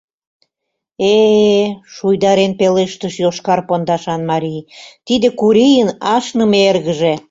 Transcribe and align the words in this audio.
—Э-э-э,— 1.13 1.67
шуйдарен 1.93 2.51
пелештыш 2.59 3.13
йошкар 3.23 3.59
пондашан 3.67 4.21
марий,— 4.31 4.67
тиде 5.07 5.27
Курийын 5.39 5.89
ашныме 6.15 6.59
эргыже... 6.69 7.13